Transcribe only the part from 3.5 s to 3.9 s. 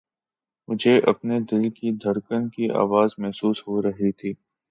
ہو